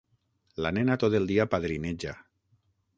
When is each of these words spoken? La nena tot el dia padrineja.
La 0.65 0.71
nena 0.79 0.95
tot 1.05 1.19
el 1.21 1.31
dia 1.35 1.47
padrineja. 1.55 2.19